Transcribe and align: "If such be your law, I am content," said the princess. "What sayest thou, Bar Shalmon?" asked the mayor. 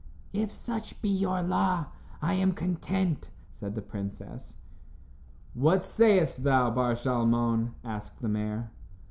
"If 0.33 0.51
such 0.51 0.99
be 1.03 1.09
your 1.09 1.43
law, 1.43 1.85
I 2.23 2.33
am 2.33 2.53
content," 2.53 3.29
said 3.51 3.75
the 3.75 3.83
princess. 3.83 4.57
"What 5.53 5.85
sayest 5.85 6.43
thou, 6.43 6.71
Bar 6.71 6.95
Shalmon?" 6.95 7.73
asked 7.83 8.19
the 8.19 8.29
mayor. 8.29 8.71